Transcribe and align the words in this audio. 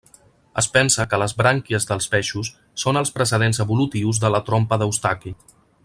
Es 0.61 0.67
pensa 0.77 1.03
que 1.11 1.19
les 1.23 1.35
brànquies 1.41 1.85
dels 1.91 2.09
peixos 2.15 2.49
són 2.85 2.99
els 3.03 3.13
precedents 3.19 3.63
evolutius 3.67 4.23
de 4.25 4.33
la 4.37 4.43
trompa 4.49 4.81
d'Eustaqui. 4.85 5.37